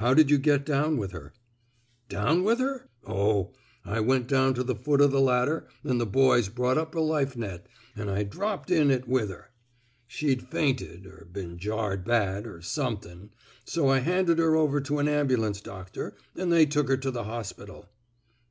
[0.00, 1.34] How did you get down with her!
[2.08, 2.88] "Down with her!...
[3.06, 3.52] Oh!...
[3.84, 7.00] I went down to the foot o' the ladder an' the boys brought up a
[7.00, 9.50] life net, an' I dropped in it with her.
[10.06, 13.32] She'd fainted— er been jarred bad— er somethin',
[13.66, 17.24] so I handed her over to an ambulance doctor, an' they took her to the
[17.24, 17.90] hospital."